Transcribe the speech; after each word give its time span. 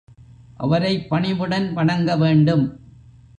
அவரைப் 0.57 1.09
பணிவுடன் 1.09 1.73
வணங்க 1.73 2.15
வேண்டும். 2.15 2.65